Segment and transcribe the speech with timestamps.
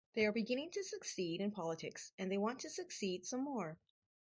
[0.15, 3.77] They are beginning to succeed in politics and they want to succeed some more.